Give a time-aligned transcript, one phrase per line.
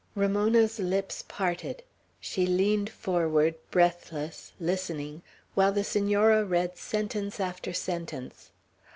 [0.15, 1.83] Ramona's lips parted.
[2.19, 5.21] She leaned forward, breathless, listening,
[5.53, 8.49] while the Senora read sentence after sentence.